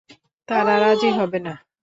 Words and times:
তারা 0.47 0.73
রাজি 0.79 1.09
হবে 1.17 1.39
না। 1.39 1.53